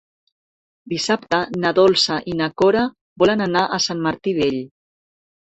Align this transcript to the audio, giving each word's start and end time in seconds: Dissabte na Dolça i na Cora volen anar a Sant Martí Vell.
Dissabte 0.93 1.41
na 1.65 1.73
Dolça 1.81 2.17
i 2.33 2.33
na 2.41 2.47
Cora 2.63 2.87
volen 3.25 3.47
anar 3.49 3.63
a 3.67 3.81
Sant 3.89 4.03
Martí 4.09 4.35
Vell. 4.41 4.61